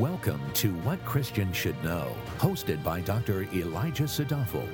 Welcome 0.00 0.40
to 0.54 0.72
What 0.76 1.04
Christians 1.04 1.54
Should 1.54 1.84
Know, 1.84 2.16
hosted 2.38 2.82
by 2.82 3.02
Dr. 3.02 3.42
Elijah 3.52 4.04
Sadafel. 4.04 4.66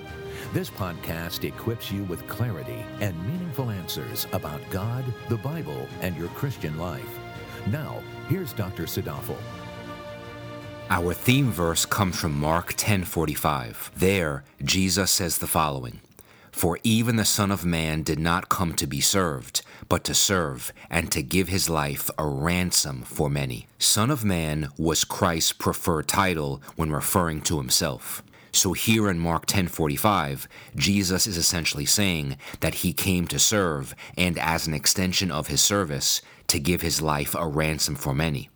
This 0.53 0.71
podcast 0.71 1.43
equips 1.43 1.91
you 1.91 2.05
with 2.05 2.25
clarity 2.29 2.85
and 3.01 3.21
meaningful 3.27 3.71
answers 3.71 4.29
about 4.33 4.61
God, 4.71 5.05
the 5.29 5.39
Bible, 5.39 5.89
and 6.01 6.17
your 6.17 6.29
Christian 6.29 6.79
life. 6.79 7.19
Now, 7.73 8.05
here's 8.29 8.53
Dr. 8.53 8.85
Sadafel. 8.85 9.37
Our 10.91 11.13
theme 11.13 11.51
verse 11.51 11.85
comes 11.85 12.17
from 12.17 12.39
Mark 12.39 12.75
10:45. 12.75 13.91
There, 13.97 14.45
Jesus 14.63 15.11
says 15.11 15.39
the 15.39 15.49
following: 15.49 16.03
For 16.57 16.79
even 16.83 17.17
the 17.17 17.27
Son 17.27 17.51
of 17.51 17.67
Man 17.67 18.03
did 18.03 18.19
not 18.19 18.49
come 18.49 18.73
to 18.77 18.87
be 18.87 19.03
served, 19.03 19.61
but 19.91 20.05
to 20.05 20.15
serve 20.15 20.73
and 20.89 21.13
to 21.13 21.23
give 21.23 21.49
his 21.49 21.69
life 21.69 22.09
a 22.17 22.25
ransom 22.25 23.03
for 23.03 23.29
many. 23.29 23.67
Son 23.79 24.11
of 24.11 24.25
Man 24.25 24.71
was 24.79 25.05
Christ's 25.05 25.53
preferred 25.53 26.09
title 26.09 26.63
when 26.75 26.91
referring 26.91 27.43
to 27.43 27.59
himself. 27.59 28.23
So 28.53 28.73
here 28.73 29.11
in 29.11 29.19
Mark 29.19 29.45
10:45, 29.45 30.49
Jesus 30.75 31.27
is 31.27 31.37
essentially 31.37 31.85
saying 31.85 32.39
that 32.61 32.77
he 32.77 32.95
came 32.95 33.27
to 33.27 33.39
serve 33.39 33.95
and 34.17 34.39
as 34.39 34.67
an 34.67 34.73
extension 34.73 35.31
of 35.31 35.49
his 35.49 35.61
service 35.61 36.23
to 36.47 36.59
give 36.59 36.81
his 36.81 37.03
life 37.03 37.35
a 37.35 37.47
ransom 37.47 37.97
for 37.97 38.15
many. 38.15 38.49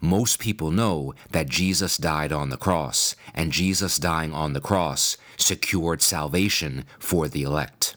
Most 0.00 0.38
people 0.38 0.70
know 0.70 1.14
that 1.30 1.48
Jesus 1.48 1.96
died 1.96 2.32
on 2.32 2.50
the 2.50 2.56
cross, 2.56 3.16
and 3.34 3.52
Jesus 3.52 3.98
dying 3.98 4.32
on 4.32 4.52
the 4.52 4.60
cross 4.60 5.16
secured 5.36 6.02
salvation 6.02 6.84
for 6.98 7.28
the 7.28 7.42
elect. 7.42 7.96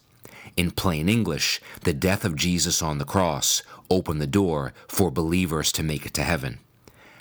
In 0.58 0.72
plain 0.72 1.08
English, 1.08 1.62
the 1.84 1.94
death 1.94 2.26
of 2.26 2.36
Jesus 2.36 2.82
on 2.82 2.98
the 2.98 3.06
cross 3.06 3.62
opened 3.90 4.22
the 4.22 4.28
door 4.28 4.74
for 4.88 5.12
believers 5.12 5.72
to 5.74 5.84
make 5.84 6.06
it 6.06 6.14
to 6.16 6.24
heaven. 6.24 6.60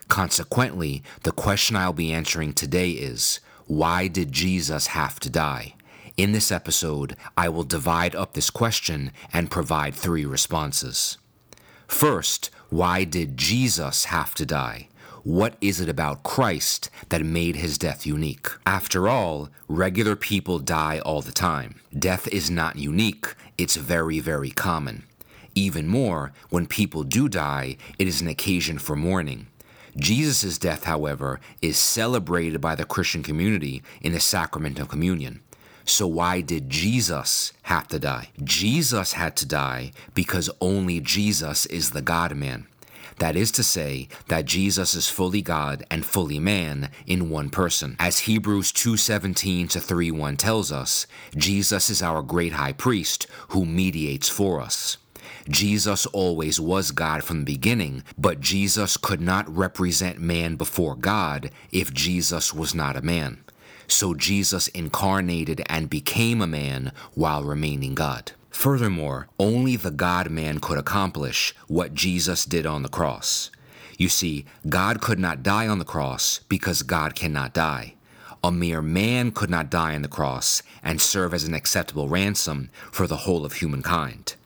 Consequently, 0.08 1.03
the 1.23 1.33
question 1.33 1.77
I'll 1.77 1.92
be 1.92 2.12
answering 2.12 2.53
today 2.53 2.91
is 2.91 3.41
why 3.67 4.08
did 4.08 4.33
Jesus 4.33 4.89
have 4.89 5.20
to 5.20 5.31
die? 5.31 5.75
In 6.17 6.33
this 6.33 6.51
episode, 6.51 7.17
I 7.36 7.48
will 7.48 7.62
divide 7.62 8.17
up 8.17 8.33
this 8.33 8.51
question 8.51 9.12
and 9.33 9.51
provide 9.51 9.95
three 9.95 10.25
responses. 10.25 11.17
First, 11.86 12.51
why 12.71 13.03
did 13.03 13.37
Jesus 13.37 14.05
have 14.05 14.33
to 14.37 14.47
die? 14.47 14.87
What 15.25 15.57
is 15.61 15.81
it 15.81 15.89
about 15.89 16.23
Christ 16.23 16.89
that 17.09 17.25
made 17.25 17.57
his 17.57 17.77
death 17.77 18.07
unique? 18.07 18.49
After 18.65 19.09
all, 19.09 19.51
regular 19.67 20.15
people 20.15 20.61
die 20.61 21.01
all 21.01 21.21
the 21.21 21.33
time. 21.33 21.81
Death 21.98 22.29
is 22.29 22.48
not 22.48 22.77
unique, 22.77 23.35
it's 23.59 23.75
very, 23.75 24.21
very 24.21 24.51
common. 24.51 25.03
Even 25.57 25.89
more, 25.89 26.33
when 26.51 26.67
people 26.69 27.03
do 27.03 27.29
die, 27.29 27.77
it 27.98 28.07
is 28.07 28.21
an 28.21 28.29
occasion 28.29 28.79
for 28.79 28.95
mourning. 28.95 29.48
Jesus' 29.97 30.57
death, 30.57 30.85
however, 30.85 31.41
is 31.61 31.77
celebrated 31.77 32.61
by 32.61 32.77
the 32.77 32.85
Christian 32.85 33.25
community 33.25 33.83
in 34.01 34.13
the 34.13 34.21
sacrament 34.21 34.79
of 34.79 34.89
communion. 34.89 35.41
So, 35.91 36.06
why 36.06 36.41
did 36.41 36.70
Jesus 36.70 37.52
have 37.62 37.88
to 37.88 37.98
die? 37.98 38.30
Jesus 38.42 39.14
had 39.14 39.36
to 39.36 39.46
die 39.46 39.92
because 40.14 40.48
only 40.60 41.00
Jesus 41.00 41.66
is 41.66 41.91
the 41.91 42.00
God 42.00 42.36
man. 42.36 42.66
That 43.19 43.36
is 43.36 43.50
to 43.52 43.62
say, 43.62 44.08
that 44.28 44.46
Jesus 44.46 44.94
is 44.94 45.08
fully 45.08 45.42
God 45.42 45.84
and 45.91 46.06
fully 46.06 46.38
man 46.38 46.91
in 47.06 47.28
one 47.28 47.50
person. 47.50 47.96
As 47.98 48.20
Hebrews 48.20 48.72
2:17 48.72 49.68
to 49.68 49.80
3:1 49.80 50.36
tells 50.36 50.72
us, 50.72 51.06
Jesus 51.36 51.91
is 51.91 52.02
our 52.02 52.22
great 52.22 52.55
high 52.55 52.72
priest 52.72 53.27
who 53.48 53.66
mediates 53.66 54.28
for 54.28 54.61
us. 54.61 54.96
Jesus 55.48 56.06
always 56.06 56.61
was 56.61 56.92
God 56.92 57.24
from 57.24 57.41
the 57.41 57.52
beginning, 57.52 58.05
but 58.16 58.41
Jesus 58.41 58.96
could 58.96 59.20
not 59.20 59.55
represent 59.55 60.20
man 60.20 60.55
before 60.55 60.94
God 60.94 61.50
if 61.73 61.92
Jesus 61.92 62.55
was 62.55 62.74
not 62.74 62.96
a 62.96 63.02
man. 63.02 63.39
So 63.90 64.14
Jesus 64.14 64.68
incarnated 64.68 65.62
and 65.67 65.90
became 65.90 66.40
a 66.40 66.46
man 66.46 66.92
while 67.14 67.42
remaining 67.42 67.96
God. 67.96 68.33
Furthermore, 68.48 69.27
only 69.39 69.74
the 69.74 69.90
God 69.90 70.30
man 70.30 70.61
could 70.61 70.78
accomplish 70.78 71.55
what 71.67 71.92
Jesus 71.92 72.45
did 72.45 72.67
on 72.67 72.84
the 72.84 72.89
cross. 72.89 73.50
You 73.98 74.08
see, 74.08 74.46
God 74.68 75.00
could 75.00 75.18
not 75.18 75.42
die 75.42 75.67
on 75.67 75.80
the 75.80 75.84
cross 75.84 76.40
because 76.48 76.84
God 76.84 77.17
cannot 77.17 77.52
die. 77.52 77.95
A 78.45 78.52
mere 78.52 78.80
man 78.80 79.33
could 79.33 79.50
not 79.50 79.70
die 79.70 79.96
on 79.96 80.02
the 80.02 80.08
cross 80.08 80.62
and 80.84 81.00
serve 81.00 81.34
as 81.34 81.45
an 81.45 81.52
acceptable 81.52 82.08
ransom 82.08 82.70
for 82.92 83.08
the 83.08 83.18
whole 83.18 83.45
of 83.45 83.55
humankind. 83.55 84.36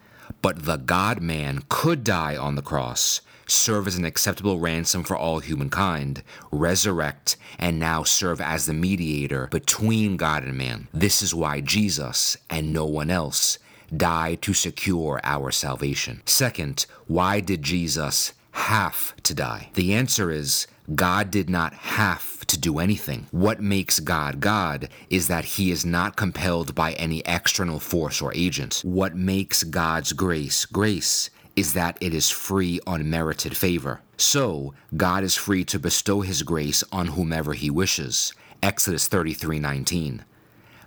But 0.40 0.64
the 0.64 0.78
God 0.78 1.20
man 1.20 1.64
could 1.68 2.02
die 2.02 2.36
on 2.36 2.54
the 2.54 2.62
cross 2.62 3.20
serve 3.46 3.86
as 3.86 3.96
an 3.96 4.04
acceptable 4.04 4.58
ransom 4.58 5.04
for 5.04 5.16
all 5.16 5.40
humankind, 5.40 6.22
resurrect, 6.50 7.36
and 7.58 7.78
now 7.78 8.02
serve 8.02 8.40
as 8.40 8.66
the 8.66 8.74
mediator 8.74 9.48
between 9.48 10.16
God 10.16 10.44
and 10.44 10.56
man. 10.56 10.88
This 10.92 11.22
is 11.22 11.34
why 11.34 11.60
Jesus, 11.60 12.36
and 12.48 12.72
no 12.72 12.84
one 12.86 13.10
else, 13.10 13.58
died 13.94 14.42
to 14.42 14.54
secure 14.54 15.20
our 15.24 15.50
salvation. 15.50 16.22
Second, 16.24 16.86
why 17.06 17.40
did 17.40 17.62
Jesus 17.62 18.32
have 18.52 19.14
to 19.22 19.34
die? 19.34 19.70
The 19.74 19.94
answer 19.94 20.30
is 20.30 20.66
God 20.94 21.30
did 21.30 21.48
not 21.48 21.72
have 21.74 22.46
to 22.46 22.58
do 22.58 22.78
anything. 22.78 23.26
What 23.30 23.60
makes 23.60 24.00
God 24.00 24.40
God 24.40 24.88
is 25.08 25.28
that 25.28 25.44
he 25.44 25.70
is 25.70 25.84
not 25.84 26.16
compelled 26.16 26.74
by 26.74 26.92
any 26.92 27.22
external 27.24 27.80
force 27.80 28.20
or 28.20 28.34
agent. 28.34 28.82
What 28.84 29.16
makes 29.16 29.64
God's 29.64 30.12
grace 30.12 30.66
grace 30.66 31.30
is 31.56 31.72
that 31.72 31.96
it 32.00 32.14
is 32.14 32.30
free 32.30 32.80
unmerited 32.86 33.56
favor. 33.56 34.00
So, 34.16 34.74
God 34.96 35.24
is 35.24 35.34
free 35.34 35.64
to 35.66 35.78
bestow 35.78 36.20
his 36.20 36.42
grace 36.42 36.84
on 36.92 37.08
whomever 37.08 37.54
he 37.54 37.70
wishes. 37.70 38.32
Exodus 38.62 39.08
33:19. 39.08 40.24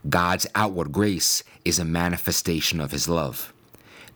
God's 0.10 0.48
outward 0.56 0.92
grace 0.92 1.44
is 1.66 1.80
a 1.80 1.86
manifestation 1.86 2.80
of 2.80 2.92
his 2.92 3.08
love. 3.08 3.54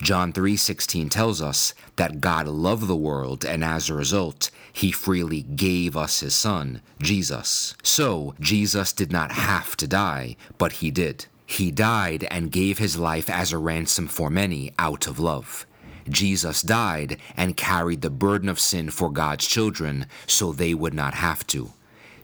John 0.00 0.32
3:16 0.32 1.08
tells 1.08 1.40
us 1.40 1.74
that 1.96 2.20
God 2.20 2.48
loved 2.48 2.86
the 2.86 2.96
world 2.96 3.44
and 3.44 3.62
as 3.62 3.88
a 3.88 3.94
result, 3.94 4.50
he 4.72 4.90
freely 4.90 5.42
gave 5.42 5.96
us 5.96 6.20
his 6.20 6.34
son, 6.34 6.80
Jesus. 7.00 7.74
So, 7.82 8.34
Jesus 8.40 8.92
did 8.92 9.12
not 9.12 9.32
have 9.32 9.76
to 9.76 9.86
die, 9.86 10.36
but 10.58 10.72
he 10.72 10.90
did. 10.90 11.26
He 11.46 11.70
died 11.70 12.26
and 12.30 12.50
gave 12.50 12.78
his 12.78 12.96
life 12.96 13.28
as 13.28 13.52
a 13.52 13.58
ransom 13.58 14.08
for 14.08 14.30
many 14.30 14.72
out 14.78 15.06
of 15.06 15.18
love. 15.18 15.66
Jesus 16.08 16.62
died 16.62 17.18
and 17.36 17.56
carried 17.56 18.02
the 18.02 18.10
burden 18.10 18.48
of 18.48 18.60
sin 18.60 18.90
for 18.90 19.10
God's 19.10 19.46
children 19.46 20.06
so 20.26 20.52
they 20.52 20.74
would 20.74 20.94
not 20.94 21.14
have 21.14 21.46
to. 21.48 21.72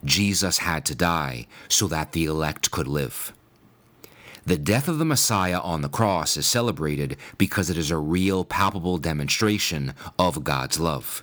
Jesus 0.05 0.59
had 0.59 0.85
to 0.87 0.95
die 0.95 1.47
so 1.69 1.87
that 1.89 2.13
the 2.13 2.25
elect 2.25 2.71
could 2.71 2.89
live. 2.89 3.33
The 4.47 4.57
death 4.57 4.89
of 4.89 4.99
the 4.99 5.05
Messiah 5.05 5.61
on 5.61 5.83
the 5.83 5.89
cross 5.89 6.37
is 6.37 6.47
celebrated 6.47 7.17
because 7.37 7.69
it 7.69 7.77
is 7.77 7.91
a 7.91 7.99
real, 7.99 8.45
palpable 8.45 8.97
demonstration 8.97 9.93
of 10.19 10.43
God's 10.43 10.81
love. 10.81 11.23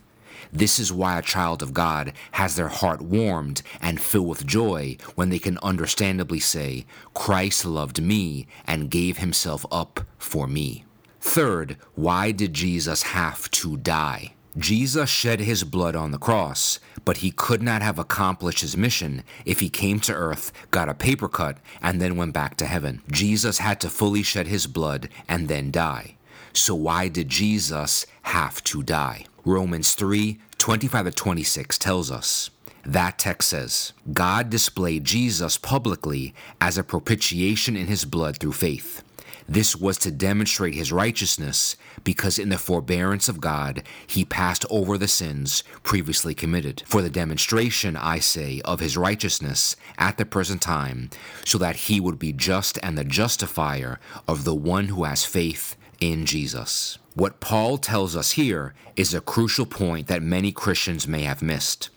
This 0.54 0.80
is 0.80 0.94
why 0.94 1.18
a 1.18 1.24
child 1.24 1.62
of 1.62 1.74
God 1.74 2.14
has 2.34 2.56
their 2.56 2.68
heart 2.68 3.02
warmed 3.02 3.62
and 3.82 4.00
filled 4.00 4.28
with 4.28 4.46
joy 4.46 4.98
when 5.16 5.30
they 5.30 5.40
can 5.40 5.58
understandably 5.64 6.40
say, 6.40 6.86
Christ 7.14 7.66
loved 7.66 8.02
me 8.02 8.48
and 8.66 8.92
gave 8.92 9.18
himself 9.18 9.66
up 9.72 10.02
for 10.18 10.48
me. 10.48 10.85
Third, 11.26 11.78
why 11.96 12.32
did 12.32 12.54
Jesus 12.54 13.02
have 13.02 13.52
to 13.52 13.76
die? 13.76 14.36
Jesus 14.58 15.10
shed 15.10 15.42
his 15.42 15.66
blood 15.66 15.96
on 15.96 16.12
the 16.12 16.20
cross, 16.20 16.80
but 17.04 17.18
he 17.18 17.32
could 17.32 17.62
not 17.62 17.82
have 17.82 18.00
accomplished 18.00 18.62
his 18.62 18.78
mission 18.78 19.24
if 19.44 19.60
he 19.60 19.68
came 19.68 20.00
to 20.02 20.14
earth, 20.14 20.54
got 20.72 20.88
a 20.88 20.94
paper 20.94 21.28
cut, 21.28 21.58
and 21.82 22.00
then 22.00 22.16
went 22.16 22.34
back 22.34 22.56
to 22.58 22.66
heaven. 22.66 23.02
Jesus 23.12 23.58
had 23.58 23.82
to 23.82 23.90
fully 23.90 24.24
shed 24.24 24.48
his 24.48 24.66
blood 24.68 25.10
and 25.28 25.50
then 25.50 25.72
die. 25.72 26.16
So 26.54 26.74
why 26.74 27.10
did 27.10 27.28
Jesus 27.28 28.06
have 28.22 28.64
to 28.66 28.82
die? 28.82 29.26
Romans 29.44 29.94
3 29.94 30.40
25 30.60 31.06
to 31.06 31.12
26 31.12 31.78
tells 31.80 32.12
us. 32.12 32.50
That 32.86 33.18
text 33.18 33.50
says, 33.50 33.94
God 34.14 34.52
displayed 34.52 35.04
Jesus 35.04 35.58
publicly 35.58 36.34
as 36.62 36.78
a 36.78 36.84
propitiation 36.84 37.76
in 37.76 37.88
his 37.88 38.06
blood 38.06 38.38
through 38.38 38.54
faith. 38.54 39.04
This 39.48 39.76
was 39.76 39.98
to 40.00 40.12
demonstrate 40.12 40.74
his 40.74 40.92
righteousness, 40.92 41.76
because 42.04 42.40
in 42.40 42.50
the 42.50 42.58
forbearance 42.58 43.30
of 43.30 43.40
God 43.40 43.84
he 44.08 44.26
passed 44.26 44.66
over 44.70 44.98
the 44.98 45.08
sins 45.08 45.64
previously 45.84 46.34
committed. 46.34 46.82
For 46.88 47.02
the 47.02 47.10
demonstration, 47.10 47.96
I 47.96 48.20
say, 48.20 48.62
of 48.66 48.80
his 48.80 48.98
righteousness 48.98 49.76
at 49.98 50.18
the 50.18 50.26
present 50.26 50.62
time, 50.62 51.12
so 51.46 51.58
that 51.60 51.76
he 51.76 52.00
would 52.00 52.18
be 52.18 52.34
just 52.34 52.80
and 52.82 52.98
the 52.98 53.04
justifier 53.04 54.00
of 54.28 54.44
the 54.44 54.56
one 54.56 54.88
who 54.88 55.04
has 55.04 55.26
faith 55.26 55.76
in 56.00 56.26
Jesus. 56.26 56.98
What 57.14 57.40
Paul 57.40 57.78
tells 57.78 58.16
us 58.16 58.32
here 58.32 58.74
is 58.96 59.14
a 59.14 59.22
crucial 59.22 59.66
point 59.66 60.08
that 60.08 60.22
many 60.22 60.52
Christians 60.52 61.08
may 61.08 61.22
have 61.22 61.42
missed. 61.42 61.90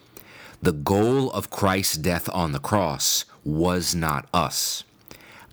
The 0.61 0.73
goal 0.73 1.31
of 1.33 1.51
Christ's 1.51 1.97
death 1.97 2.29
on 2.33 2.53
the 2.53 2.59
cross 2.59 3.25
was 3.45 3.95
not 3.95 4.29
us. 4.35 4.85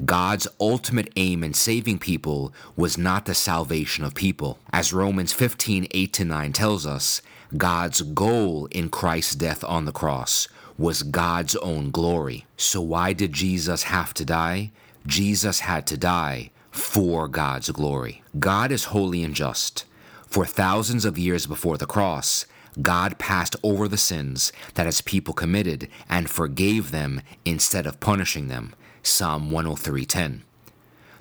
God's 0.04 0.48
ultimate 0.60 1.10
aim 1.16 1.42
in 1.42 1.54
saving 1.54 2.00
people 2.00 2.54
was 2.76 2.98
not 2.98 3.26
the 3.26 3.34
salvation 3.34 4.04
of 4.04 4.14
people. 4.14 4.60
As 4.74 4.92
Romans 4.92 5.32
15 5.32 5.88
8 5.90 6.26
9 6.26 6.52
tells 6.52 6.86
us, 6.86 7.22
God's 7.56 8.02
goal 8.02 8.66
in 8.72 8.90
Christ's 8.90 9.36
death 9.36 9.64
on 9.64 9.86
the 9.86 9.94
cross 9.94 10.50
was 10.78 11.04
God's 11.04 11.56
own 11.58 11.92
glory. 11.92 12.46
So, 12.58 12.82
why 12.82 13.14
did 13.14 13.32
Jesus 13.32 13.84
have 13.84 14.14
to 14.16 14.26
die? 14.26 14.72
Jesus 15.08 15.62
had 15.62 15.88
to 15.88 15.98
die 15.98 16.52
for 16.72 17.30
God's 17.30 17.70
glory. 17.70 18.22
God 18.38 18.72
is 18.74 18.86
holy 18.86 19.24
and 19.24 19.34
just. 19.34 19.86
For 20.28 20.46
thousands 20.46 21.06
of 21.06 21.18
years 21.18 21.46
before 21.46 21.78
the 21.78 21.86
cross, 21.86 22.46
God 22.82 23.18
passed 23.18 23.56
over 23.64 23.88
the 23.88 23.98
sins 23.98 24.52
that 24.74 24.88
his 24.88 25.00
people 25.00 25.34
committed 25.34 25.88
and 26.10 26.30
forgave 26.30 26.92
them 26.92 27.22
instead 27.46 27.86
of 27.86 28.02
punishing 28.02 28.50
them. 28.50 28.74
Psalm 29.08 29.52
103:10. 29.52 30.42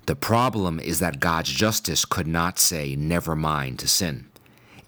The 0.07 0.17
problem 0.17 0.81
is 0.81 1.01
that 1.01 1.21
God's 1.21 1.51
justice 1.51 2.07
could 2.07 2.27
not 2.27 2.59
say 2.59 2.97
never 2.97 3.37
mind 3.37 3.79
to 3.81 3.89
sin. 3.89 4.27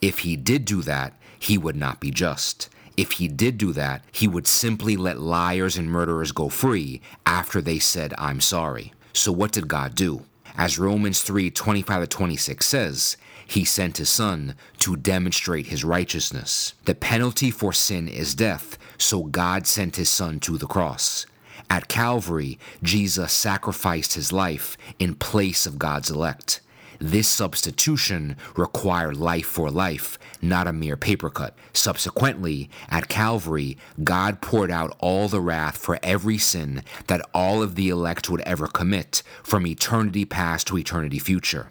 If 0.00 0.20
he 0.20 0.34
did 0.34 0.64
do 0.64 0.81
that, 0.82 1.12
he 1.38 1.58
would 1.58 1.76
not 1.76 2.00
be 2.00 2.10
just. 2.10 2.70
If 2.96 3.12
he 3.12 3.28
did 3.28 3.58
do 3.58 3.75
that, 3.75 4.02
he 4.12 4.26
would 4.26 4.46
simply 4.46 4.96
let 4.96 5.20
liars 5.20 5.76
and 5.76 5.90
murderers 5.90 6.32
go 6.32 6.48
free 6.48 7.02
after 7.26 7.60
they 7.60 7.78
said, 7.78 8.14
I'm 8.16 8.40
sorry. 8.40 8.94
So 9.12 9.31
what 9.31 9.52
did 9.52 9.69
God 9.69 9.94
do? 9.94 10.25
As 10.56 10.78
Romans 10.78 11.20
3 11.20 11.50
25 11.50 12.08
26 12.08 12.64
says, 12.66 13.16
he 13.46 13.64
sent 13.64 13.99
his 13.99 14.08
son 14.08 14.54
to 14.78 14.96
demonstrate 14.96 15.66
his 15.66 15.84
righteousness. 15.84 16.72
The 16.87 16.94
penalty 16.94 17.50
for 17.50 17.75
sin 17.75 18.08
is 18.08 18.34
death, 18.34 18.78
so 18.96 19.25
God 19.25 19.66
sent 19.66 19.96
his 19.96 20.08
son 20.08 20.40
to 20.40 20.56
the 20.56 20.66
cross. 20.66 21.26
At 21.68 21.88
Calvary, 21.88 22.58
Jesus 22.82 23.32
sacrificed 23.32 24.14
his 24.14 24.32
life 24.32 24.76
in 24.98 25.14
place 25.14 25.66
of 25.66 25.78
God's 25.78 26.10
elect. 26.10 26.60
This 26.98 27.28
substitution 27.28 28.36
required 28.56 29.16
life 29.16 29.46
for 29.46 29.70
life, 29.70 30.18
not 30.40 30.66
a 30.66 30.72
mere 30.72 30.96
paper 30.96 31.28
cut. 31.28 31.54
Subsequently, 31.72 32.70
at 32.88 33.08
Calvary, 33.08 33.76
God 34.02 34.40
poured 34.40 34.70
out 34.70 34.96
all 34.98 35.28
the 35.28 35.40
wrath 35.40 35.76
for 35.76 35.98
every 36.02 36.38
sin 36.38 36.82
that 37.08 37.28
all 37.34 37.62
of 37.62 37.74
the 37.74 37.90
elect 37.90 38.30
would 38.30 38.40
ever 38.42 38.66
commit, 38.66 39.22
from 39.42 39.66
eternity 39.66 40.24
past 40.24 40.68
to 40.68 40.78
eternity 40.78 41.18
future. 41.18 41.68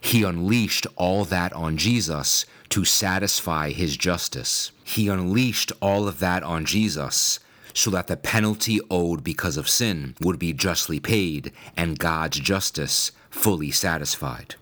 He 0.00 0.22
unleashed 0.22 0.86
all 0.96 1.24
that 1.24 1.52
on 1.52 1.76
Jesus 1.76 2.44
to 2.68 2.84
satisfy 2.84 3.70
his 3.70 3.96
justice. 3.96 4.72
He 4.84 5.08
unleashed 5.08 5.72
all 5.80 6.06
of 6.06 6.18
that 6.20 6.42
on 6.42 6.64
Jesus 6.64 7.40
so 7.74 7.90
that 7.90 8.06
the 8.06 8.16
penalty 8.16 8.80
owed 8.90 9.24
because 9.24 9.56
of 9.56 9.68
sin 9.68 10.14
would 10.20 10.38
be 10.38 10.52
justly 10.52 11.00
paid 11.00 11.52
and 11.76 11.98
God's 11.98 12.38
justice 12.38 13.12
fully 13.30 13.70
satisfied. 13.70 14.54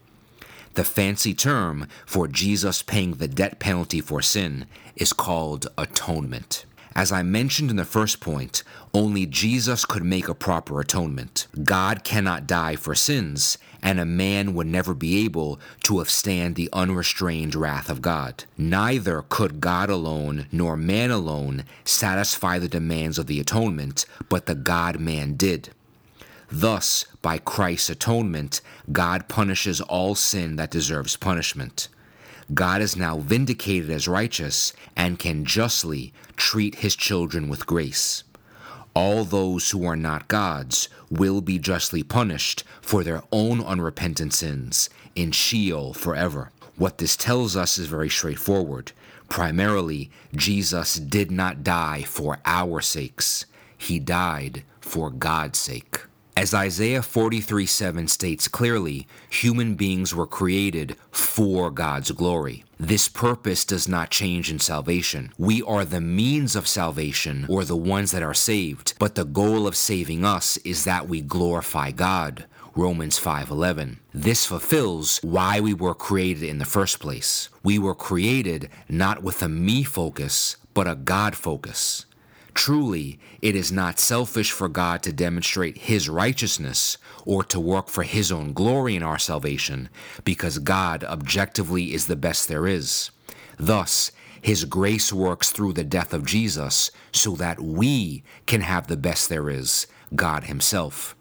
The 0.74 0.84
fancy 0.84 1.34
term 1.34 1.88
for 2.06 2.28
Jesus 2.28 2.82
paying 2.82 3.14
the 3.14 3.28
debt 3.28 3.58
penalty 3.58 4.00
for 4.00 4.22
sin 4.22 4.66
is 4.94 5.12
called 5.12 5.66
atonement. 5.76 6.64
As 7.00 7.12
I 7.12 7.22
mentioned 7.22 7.70
in 7.70 7.76
the 7.76 7.86
first 7.86 8.20
point, 8.20 8.62
only 8.92 9.24
Jesus 9.24 9.86
could 9.86 10.04
make 10.04 10.28
a 10.28 10.34
proper 10.34 10.82
atonement. 10.82 11.46
God 11.64 12.04
cannot 12.04 12.46
die 12.46 12.76
for 12.76 12.94
sins, 12.94 13.56
and 13.82 13.98
a 13.98 14.04
man 14.04 14.52
would 14.52 14.66
never 14.66 14.92
be 14.92 15.24
able 15.24 15.58
to 15.84 15.94
withstand 15.94 16.56
the 16.56 16.68
unrestrained 16.74 17.54
wrath 17.54 17.88
of 17.88 18.02
God. 18.02 18.44
Neither 18.58 19.22
could 19.30 19.62
God 19.62 19.88
alone 19.88 20.44
nor 20.52 20.76
man 20.76 21.10
alone 21.10 21.64
satisfy 21.86 22.58
the 22.58 22.68
demands 22.68 23.18
of 23.18 23.28
the 23.28 23.40
atonement, 23.40 24.04
but 24.28 24.44
the 24.44 24.54
God 24.54 25.00
man 25.00 25.36
did. 25.36 25.70
Thus, 26.50 27.06
by 27.22 27.38
Christ's 27.38 27.88
atonement, 27.88 28.60
God 28.92 29.26
punishes 29.26 29.80
all 29.80 30.14
sin 30.14 30.56
that 30.56 30.70
deserves 30.70 31.16
punishment. 31.16 31.88
God 32.54 32.82
is 32.82 32.96
now 32.96 33.18
vindicated 33.18 33.90
as 33.90 34.08
righteous 34.08 34.72
and 34.96 35.18
can 35.18 35.44
justly 35.44 36.12
treat 36.36 36.76
his 36.76 36.96
children 36.96 37.48
with 37.48 37.66
grace. 37.66 38.24
All 38.94 39.24
those 39.24 39.70
who 39.70 39.86
are 39.86 39.96
not 39.96 40.26
God's 40.26 40.88
will 41.10 41.40
be 41.40 41.58
justly 41.58 42.02
punished 42.02 42.64
for 42.80 43.04
their 43.04 43.22
own 43.30 43.62
unrepentant 43.62 44.34
sins 44.34 44.90
in 45.14 45.30
Sheol 45.30 45.94
forever. 45.94 46.50
What 46.76 46.98
this 46.98 47.16
tells 47.16 47.56
us 47.56 47.78
is 47.78 47.86
very 47.86 48.08
straightforward. 48.08 48.92
Primarily, 49.28 50.10
Jesus 50.34 50.94
did 50.94 51.30
not 51.30 51.62
die 51.62 52.02
for 52.02 52.38
our 52.44 52.80
sakes, 52.80 53.46
he 53.78 54.00
died 54.00 54.64
for 54.80 55.10
God's 55.10 55.58
sake. 55.58 56.00
As 56.40 56.54
Isaiah 56.54 57.02
43 57.02 57.66
7 57.66 58.08
states 58.08 58.48
clearly, 58.48 59.06
human 59.28 59.74
beings 59.74 60.14
were 60.14 60.26
created 60.26 60.96
for 61.10 61.70
God's 61.70 62.12
glory. 62.12 62.64
This 62.78 63.08
purpose 63.08 63.66
does 63.66 63.86
not 63.86 64.08
change 64.08 64.50
in 64.50 64.58
salvation. 64.58 65.34
We 65.36 65.60
are 65.60 65.84
the 65.84 66.00
means 66.00 66.56
of 66.56 66.66
salvation, 66.66 67.44
or 67.46 67.66
the 67.66 67.76
ones 67.76 68.10
that 68.12 68.22
are 68.22 68.32
saved, 68.32 68.94
but 68.98 69.16
the 69.16 69.26
goal 69.26 69.66
of 69.66 69.76
saving 69.76 70.24
us 70.24 70.56
is 70.64 70.84
that 70.84 71.10
we 71.10 71.20
glorify 71.20 71.90
God. 71.90 72.46
Romans 72.74 73.18
5:11. 73.18 73.98
This 74.14 74.46
fulfills 74.46 75.18
why 75.22 75.60
we 75.60 75.74
were 75.74 75.94
created 75.94 76.44
in 76.44 76.58
the 76.58 76.64
first 76.64 77.00
place. 77.00 77.50
We 77.62 77.78
were 77.78 77.94
created 77.94 78.70
not 78.88 79.22
with 79.22 79.42
a 79.42 79.48
me 79.50 79.82
focus, 79.84 80.56
but 80.72 80.88
a 80.88 80.94
God 80.94 81.36
focus. 81.36 82.06
Truly, 82.54 83.18
it 83.40 83.54
is 83.54 83.70
not 83.70 83.98
selfish 83.98 84.50
for 84.50 84.68
God 84.68 85.02
to 85.02 85.12
demonstrate 85.12 85.78
His 85.78 86.08
righteousness 86.08 86.98
or 87.24 87.44
to 87.44 87.60
work 87.60 87.88
for 87.88 88.02
His 88.02 88.32
own 88.32 88.52
glory 88.52 88.96
in 88.96 89.02
our 89.02 89.18
salvation, 89.18 89.88
because 90.24 90.58
God 90.58 91.04
objectively 91.04 91.94
is 91.94 92.06
the 92.06 92.16
best 92.16 92.48
there 92.48 92.66
is. 92.66 93.10
Thus, 93.58 94.10
His 94.40 94.64
grace 94.64 95.12
works 95.12 95.50
through 95.50 95.74
the 95.74 95.84
death 95.84 96.12
of 96.12 96.26
Jesus 96.26 96.90
so 97.12 97.36
that 97.36 97.60
we 97.60 98.24
can 98.46 98.62
have 98.62 98.86
the 98.86 98.96
best 98.96 99.28
there 99.28 99.48
is, 99.48 99.86
God 100.14 100.44
Himself. 100.44 101.14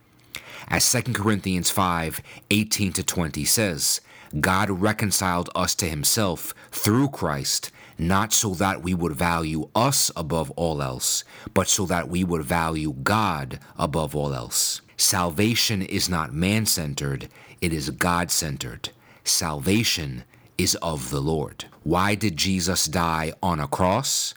As 0.68 0.92
2 0.92 1.14
Corinthians 1.14 1.70
5 1.70 2.22
18 2.50 2.94
to 2.94 3.04
20 3.04 3.46
says, 3.46 4.02
God 4.40 4.70
reconciled 4.70 5.50
us 5.56 5.74
to 5.76 5.88
Himself 5.88 6.54
through 6.72 7.10
Christ 7.10 7.72
not 8.00 8.32
so 8.32 8.54
that 8.54 8.82
we 8.82 8.94
would 8.94 9.14
value 9.14 9.70
us 9.76 10.10
above 10.16 10.50
all 10.52 10.82
else, 10.82 11.24
but 11.54 11.68
so 11.68 11.86
that 11.86 12.08
we 12.08 12.24
would 12.24 12.44
value 12.44 12.94
God 13.04 13.60
above 13.78 14.16
all 14.16 14.34
else. 14.34 14.82
Salvation 14.96 15.82
is 15.82 16.10
not 16.10 16.34
man 16.34 16.66
centered, 16.66 17.28
it 17.62 17.74
is 17.74 17.90
God 17.90 18.32
centered. 18.32 18.90
Salvation 19.24 20.24
is 20.58 20.76
of 20.76 21.10
the 21.10 21.22
Lord. 21.22 21.66
Why 21.84 22.16
did 22.16 22.38
Jesus 22.38 22.86
die 22.86 23.34
on 23.44 23.60
a 23.60 23.68
cross? 23.68 24.34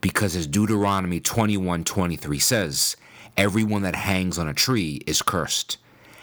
Because 0.00 0.36
as 0.36 0.46
Deuteronomy 0.46 1.20
21 1.20 1.84
23 1.84 2.38
says, 2.38 2.96
everyone 3.36 3.82
that 3.82 3.96
hangs 3.96 4.38
on 4.38 4.48
a 4.48 4.54
tree 4.54 5.00
is 5.06 5.22
cursed. 5.22 5.78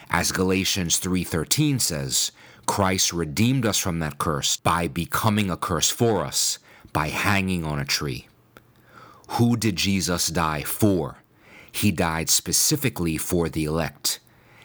As 0.09 0.31
Galatians 0.31 0.99
3:13 0.99 1.81
says, 1.81 2.31
Christ 2.65 3.11
redeemed 3.11 3.65
us 3.65 3.77
from 3.77 3.99
that 3.99 4.19
curse 4.19 4.57
by 4.57 4.87
becoming 4.87 5.49
a 5.49 5.57
curse 5.57 5.89
for 5.89 6.23
us 6.23 6.59
by 6.93 7.09
hanging 7.09 7.65
on 7.65 7.79
a 7.79 7.85
tree. 7.85 8.27
Who 9.29 9.57
did 9.57 9.75
Jesus 9.75 10.27
die 10.27 10.61
for? 10.61 11.17
He 11.71 11.91
died 11.91 12.29
specifically 12.29 13.17
for 13.17 13.49
the 13.49 13.65
elect. 13.65 14.19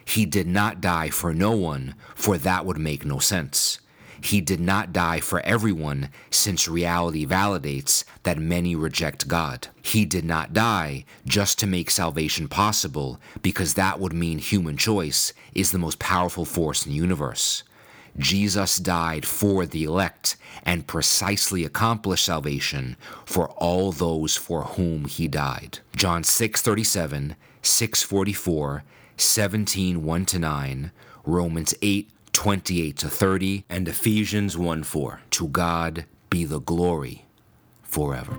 He 0.04 0.26
did 0.26 0.46
not 0.46 0.80
die 0.80 1.08
for 1.08 1.32
no 1.34 1.52
one, 1.52 1.94
for 2.14 2.38
that 2.38 2.64
would 2.66 2.78
make 2.78 3.04
no 3.04 3.18
sense. 3.18 3.80
He 4.20 4.40
did 4.40 4.60
not 4.60 4.92
die 4.92 5.20
for 5.20 5.40
everyone, 5.40 6.10
since 6.30 6.66
reality 6.68 7.24
validates 7.24 8.04
that 8.24 8.38
many 8.38 8.74
reject 8.74 9.28
God. 9.28 9.68
He 9.80 10.04
did 10.04 10.24
not 10.24 10.52
die 10.52 11.04
just 11.24 11.58
to 11.60 11.66
make 11.66 11.90
salvation 11.90 12.48
possible, 12.48 13.20
because 13.42 13.74
that 13.74 14.00
would 14.00 14.12
mean 14.12 14.38
human 14.38 14.76
choice 14.76 15.32
is 15.54 15.70
the 15.70 15.78
most 15.78 15.98
powerful 15.98 16.44
force 16.44 16.84
in 16.84 16.92
the 16.92 16.98
universe. 16.98 17.62
Jesus 18.18 18.78
died 18.78 19.24
for 19.24 19.64
the 19.64 19.84
elect 19.84 20.36
and 20.64 20.86
precisely 20.86 21.64
accomplished 21.64 22.24
salvation 22.24 22.96
for 23.24 23.48
all 23.50 23.92
those 23.92 24.36
for 24.36 24.64
whom 24.64 25.04
he 25.04 25.28
died. 25.28 25.78
John 25.96 26.22
6:37, 26.22 27.36
6:44, 27.62 28.82
17 29.16 30.02
1 30.04 30.26
to 30.26 30.38
9, 30.38 30.90
Romans 31.24 31.74
8 31.80 32.10
28 32.32 32.96
to 32.96 33.08
30, 33.08 33.64
and 33.68 33.88
Ephesians 33.88 34.56
1 34.56 34.82
4. 34.82 35.20
To 35.30 35.48
God 35.48 36.04
be 36.30 36.44
the 36.44 36.60
glory 36.60 37.24
forever. 37.82 38.38